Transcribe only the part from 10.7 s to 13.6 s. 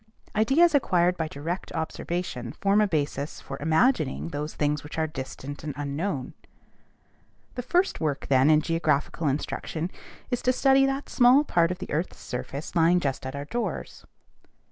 that small part of the earth's surface lying just at our